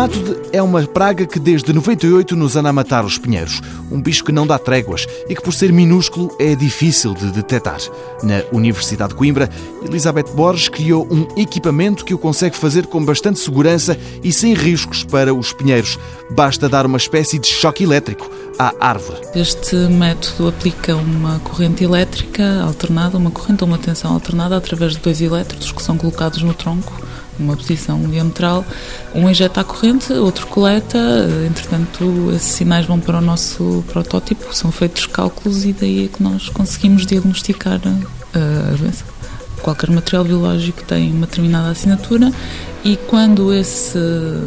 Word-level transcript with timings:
Nemátode 0.00 0.40
é 0.50 0.62
uma 0.62 0.82
praga 0.86 1.26
que 1.26 1.38
desde 1.38 1.74
98 1.74 2.34
nos 2.34 2.56
anda 2.56 2.70
a 2.70 2.72
matar 2.72 3.04
os 3.04 3.18
pinheiros. 3.18 3.60
Um 3.92 4.00
bicho 4.00 4.24
que 4.24 4.32
não 4.32 4.46
dá 4.46 4.58
tréguas 4.58 5.06
e 5.28 5.34
que, 5.34 5.42
por 5.42 5.52
ser 5.52 5.70
minúsculo, 5.74 6.34
é 6.38 6.54
difícil 6.54 7.12
de 7.12 7.30
detectar. 7.30 7.78
Na 8.22 8.42
Universidade 8.50 9.10
de 9.10 9.16
Coimbra, 9.16 9.50
Elizabeth 9.84 10.32
Borges 10.34 10.70
criou 10.70 11.06
um 11.10 11.28
equipamento 11.38 12.02
que 12.02 12.14
o 12.14 12.18
consegue 12.18 12.56
fazer 12.56 12.86
com 12.86 13.04
bastante 13.04 13.40
segurança 13.40 13.94
e 14.24 14.32
sem 14.32 14.54
riscos 14.54 15.04
para 15.04 15.34
os 15.34 15.52
pinheiros. 15.52 15.98
Basta 16.30 16.66
dar 16.66 16.86
uma 16.86 16.96
espécie 16.96 17.38
de 17.38 17.48
choque 17.48 17.84
elétrico 17.84 18.30
à 18.58 18.72
árvore. 18.80 19.20
Este 19.34 19.76
método 19.76 20.48
aplica 20.48 20.96
uma 20.96 21.40
corrente 21.40 21.84
elétrica 21.84 22.62
alternada, 22.62 23.18
uma 23.18 23.30
corrente 23.30 23.62
ou 23.62 23.68
uma 23.68 23.76
tensão 23.76 24.14
alternada 24.14 24.56
através 24.56 24.92
de 24.92 25.00
dois 25.00 25.20
elétrodos 25.20 25.70
que 25.70 25.82
são 25.82 25.98
colocados 25.98 26.42
no 26.42 26.54
tronco 26.54 27.09
uma 27.40 27.56
posição 27.56 28.00
diametral, 28.02 28.64
um 29.14 29.28
injeta 29.28 29.60
a 29.60 29.64
corrente, 29.64 30.12
outro 30.12 30.46
coleta, 30.46 30.98
entretanto 31.46 32.30
esses 32.34 32.52
sinais 32.52 32.86
vão 32.86 33.00
para 33.00 33.18
o 33.18 33.20
nosso 33.20 33.84
protótipo, 33.92 34.54
são 34.54 34.70
feitos 34.70 35.06
cálculos 35.06 35.64
e 35.64 35.72
daí 35.72 36.04
é 36.04 36.08
que 36.08 36.22
nós 36.22 36.48
conseguimos 36.48 37.06
diagnosticar 37.06 37.74
a 37.74 38.76
doença. 38.76 39.04
Qualquer 39.62 39.90
material 39.90 40.24
biológico 40.24 40.82
tem 40.84 41.12
uma 41.12 41.26
determinada 41.26 41.70
assinatura 41.70 42.32
e 42.82 42.96
quando 42.96 43.52
esse, 43.52 43.98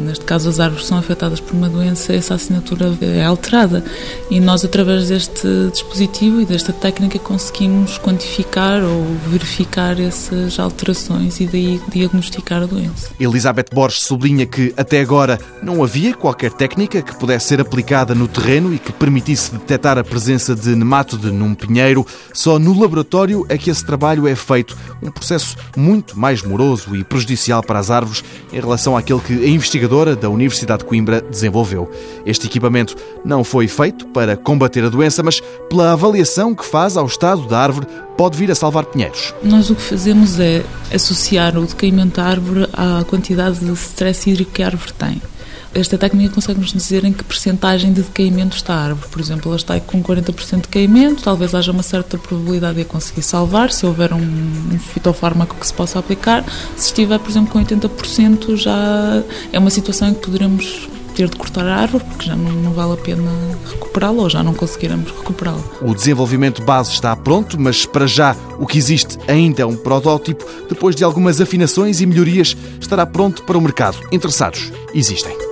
neste 0.00 0.24
caso 0.24 0.48
as 0.48 0.58
árvores 0.58 0.86
são 0.86 0.96
afetadas 0.96 1.38
por 1.38 1.54
uma 1.54 1.68
doença, 1.68 2.14
essa 2.14 2.34
assinatura 2.34 2.96
é 3.02 3.24
alterada 3.24 3.84
e 4.30 4.40
nós 4.40 4.64
através 4.64 5.08
deste 5.08 5.46
dispositivo 5.70 6.40
e 6.40 6.46
desta 6.46 6.72
técnica 6.72 7.18
conseguimos 7.18 7.98
quantificar 7.98 8.82
ou 8.82 9.04
verificar 9.26 10.00
essas 10.00 10.58
alterações 10.58 11.40
e 11.40 11.46
daí 11.46 11.80
diagnosticar 11.88 12.62
a 12.62 12.66
doença. 12.66 13.10
Elizabeth 13.20 13.66
Borges 13.72 14.02
sublinha 14.02 14.46
que 14.46 14.72
até 14.78 15.00
agora 15.00 15.38
não 15.62 15.82
havia 15.82 16.14
qualquer 16.14 16.52
técnica 16.52 17.02
que 17.02 17.14
pudesse 17.16 17.48
ser 17.48 17.60
aplicada 17.60 18.14
no 18.14 18.26
terreno 18.26 18.72
e 18.72 18.78
que 18.78 18.92
permitisse 18.92 19.52
detectar 19.52 19.98
a 19.98 20.04
presença 20.04 20.54
de 20.54 20.74
nemátode 20.74 21.30
num 21.30 21.54
pinheiro. 21.54 22.06
Só 22.32 22.58
no 22.58 22.78
laboratório 22.80 23.44
é 23.50 23.58
que 23.58 23.70
esse 23.70 23.84
trabalho 23.84 24.26
é 24.26 24.34
feito, 24.34 24.76
um 25.02 25.10
processo 25.10 25.56
muito 25.76 26.18
mais 26.18 26.42
moroso 26.42 26.96
e 26.96 27.04
prejudicial 27.04 27.62
para 27.62 27.78
as 27.78 27.90
árvores 27.90 28.21
em 28.52 28.60
relação 28.60 28.96
àquele 28.96 29.20
que 29.20 29.32
a 29.32 29.48
investigadora 29.48 30.14
da 30.14 30.28
Universidade 30.28 30.80
de 30.80 30.88
Coimbra 30.88 31.20
desenvolveu. 31.20 31.90
Este 32.24 32.46
equipamento 32.46 32.96
não 33.24 33.44
foi 33.44 33.68
feito 33.68 34.06
para 34.08 34.36
combater 34.36 34.84
a 34.84 34.88
doença, 34.88 35.22
mas 35.22 35.40
pela 35.68 35.92
avaliação 35.92 36.54
que 36.54 36.64
faz 36.64 36.96
ao 36.96 37.06
estado 37.06 37.46
da 37.46 37.58
árvore, 37.58 37.86
pode 38.16 38.36
vir 38.36 38.50
a 38.50 38.54
salvar 38.54 38.84
pinheiros. 38.86 39.34
Nós 39.42 39.70
o 39.70 39.74
que 39.74 39.82
fazemos 39.82 40.38
é 40.38 40.62
associar 40.94 41.56
o 41.56 41.66
decaimento 41.66 42.16
da 42.16 42.24
árvore 42.24 42.68
à 42.72 43.04
quantidade 43.04 43.58
de 43.58 43.72
stress 43.72 44.28
hídrico 44.28 44.52
que 44.52 44.62
a 44.62 44.66
árvore 44.66 44.92
tem. 44.92 45.20
Esta 45.74 45.96
técnica 45.96 46.34
consegue-nos 46.34 46.72
dizer 46.72 47.04
em 47.04 47.12
que 47.12 47.24
percentagem 47.24 47.92
de 47.92 48.02
decaimento 48.02 48.56
está 48.56 48.74
a 48.74 48.84
árvore. 48.84 49.08
Por 49.08 49.20
exemplo, 49.20 49.48
ela 49.48 49.56
está 49.56 49.80
com 49.80 50.02
40% 50.02 50.56
de 50.56 50.62
decaimento, 50.62 51.22
talvez 51.22 51.54
haja 51.54 51.72
uma 51.72 51.82
certa 51.82 52.18
probabilidade 52.18 52.76
de 52.76 52.82
a 52.82 52.84
conseguir 52.84 53.22
salvar, 53.22 53.72
se 53.72 53.86
houver 53.86 54.12
um, 54.12 54.18
um 54.18 54.78
fitofármaco 54.78 55.56
que 55.56 55.66
se 55.66 55.72
possa 55.72 55.98
aplicar. 55.98 56.44
Se 56.76 56.86
estiver, 56.86 57.18
por 57.18 57.30
exemplo, 57.30 57.50
com 57.50 57.64
80%, 57.64 58.56
já 58.56 59.22
é 59.52 59.58
uma 59.58 59.70
situação 59.70 60.08
em 60.08 60.14
que 60.14 60.20
poderemos 60.20 60.88
ter 61.14 61.28
de 61.28 61.36
cortar 61.36 61.66
a 61.66 61.76
árvore 61.76 62.04
porque 62.04 62.26
já 62.26 62.34
não, 62.34 62.52
não 62.52 62.72
vale 62.72 62.94
a 62.94 62.96
pena 62.96 63.30
recuperá-la 63.70 64.22
ou 64.22 64.30
já 64.30 64.42
não 64.42 64.54
conseguiremos 64.54 65.10
recuperá-la. 65.10 65.62
O 65.80 65.94
desenvolvimento 65.94 66.62
base 66.62 66.92
está 66.92 67.14
pronto, 67.14 67.60
mas 67.60 67.86
para 67.86 68.06
já 68.06 68.34
o 68.58 68.66
que 68.66 68.78
existe 68.78 69.18
ainda 69.28 69.62
é 69.62 69.66
um 69.66 69.76
protótipo. 69.76 70.44
Depois 70.68 70.96
de 70.96 71.04
algumas 71.04 71.40
afinações 71.40 72.00
e 72.00 72.06
melhorias, 72.06 72.56
estará 72.80 73.06
pronto 73.06 73.42
para 73.44 73.58
o 73.58 73.60
mercado. 73.60 73.98
Interessados 74.10 74.72
existem. 74.94 75.51